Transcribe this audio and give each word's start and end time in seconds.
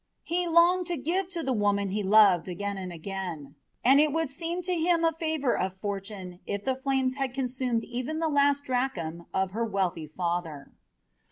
He 0.23 0.47
longed 0.47 0.87
to 0.87 0.97
give 0.97 1.27
to 1.27 1.43
the 1.43 1.53
woman 1.53 1.89
he 1.89 2.01
loved 2.01 2.47
again 2.47 2.75
and 2.75 2.91
again, 2.91 3.53
and 3.85 3.99
it 3.99 4.11
would 4.11 4.21
have 4.21 4.29
seemed 4.31 4.63
to 4.63 4.73
him 4.73 5.05
a 5.05 5.11
favour 5.11 5.55
of 5.55 5.77
fortune 5.79 6.39
if 6.47 6.65
the 6.65 6.73
flames 6.75 7.13
had 7.17 7.35
consumed 7.35 7.83
even 7.83 8.17
the 8.17 8.27
last 8.27 8.63
drachm 8.63 9.27
of 9.31 9.51
her 9.51 9.63
wealthy 9.63 10.07
father. 10.07 10.71